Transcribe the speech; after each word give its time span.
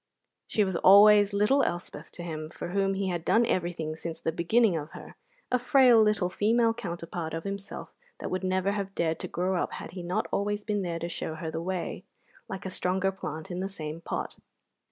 She 0.47 0.63
was 0.63 0.75
always 0.77 1.31
little 1.31 1.61
Elspeth 1.61 2.09
to 2.13 2.23
him, 2.23 2.49
for 2.49 2.69
whom 2.69 2.95
he 2.95 3.09
had 3.09 3.23
done 3.23 3.45
everything 3.45 3.95
since 3.95 4.19
the 4.19 4.31
beginning 4.31 4.75
of 4.75 4.93
her, 4.93 5.15
a 5.51 5.59
frail 5.59 6.01
little 6.01 6.27
female 6.27 6.73
counterpart 6.73 7.35
of 7.35 7.43
himself 7.43 7.93
that 8.17 8.31
would 8.31 8.43
never 8.43 8.71
have 8.71 8.95
dared 8.95 9.19
to 9.19 9.27
grow 9.27 9.61
up 9.61 9.73
had 9.73 9.91
he 9.91 10.01
not 10.01 10.25
always 10.31 10.63
been 10.63 10.81
there 10.81 10.97
to 10.97 11.07
show 11.07 11.35
her 11.35 11.51
the 11.51 11.61
way, 11.61 12.03
like 12.49 12.65
a 12.65 12.71
stronger 12.71 13.11
plant 13.11 13.51
in 13.51 13.59
the 13.59 13.69
same 13.69 14.01
pot. 14.01 14.37